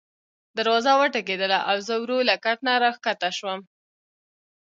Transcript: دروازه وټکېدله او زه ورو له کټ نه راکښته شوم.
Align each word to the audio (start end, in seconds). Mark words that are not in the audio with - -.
دروازه 0.57 0.91
وټکېدله 0.99 1.59
او 1.69 1.77
زه 1.87 1.95
ورو 2.01 2.17
له 2.29 2.35
کټ 2.43 2.59
نه 2.67 2.73
راکښته 2.83 3.29
شوم. 3.37 3.59